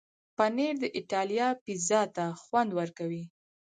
پنېر 0.37 0.73
د 0.83 0.85
ایټالیا 0.97 1.47
پیزا 1.65 2.01
ته 2.15 2.25
خوند 2.41 2.69
ورکوي. 2.79 3.23